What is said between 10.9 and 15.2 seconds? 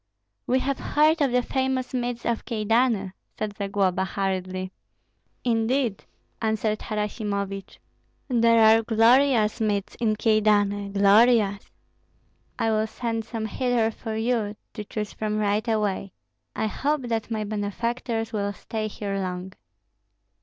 glorious. I will send some hither for you to choose